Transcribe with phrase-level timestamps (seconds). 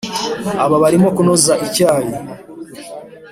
[0.63, 2.13] Aba barimokunoza icyayi